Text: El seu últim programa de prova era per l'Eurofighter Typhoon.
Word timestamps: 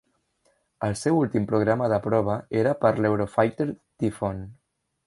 El 0.87 0.95
seu 1.01 1.17
últim 1.25 1.45
programa 1.51 1.91
de 1.95 2.01
prova 2.07 2.39
era 2.63 2.75
per 2.87 2.93
l'Eurofighter 3.03 3.71
Typhoon. 3.77 4.43